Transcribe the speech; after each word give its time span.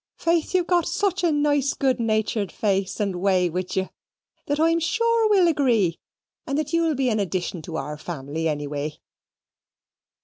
Faith, 0.17 0.55
you've 0.55 0.65
got 0.65 0.87
such 0.87 1.23
a 1.23 1.31
nice 1.31 1.75
good 1.75 1.99
natured 1.99 2.51
face 2.51 2.99
and 2.99 3.17
way 3.17 3.47
widg 3.47 3.75
you, 3.75 3.87
that 4.47 4.59
I'm 4.59 4.79
sure 4.79 5.29
we'll 5.29 5.47
agree; 5.47 5.99
and 6.47 6.57
that 6.57 6.73
you'll 6.73 6.95
be 6.95 7.09
an 7.11 7.19
addition 7.19 7.61
to 7.61 7.77
our 7.77 7.99
family 7.99 8.47
anyway." 8.49 8.97